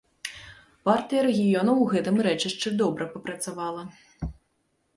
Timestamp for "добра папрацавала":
2.81-3.87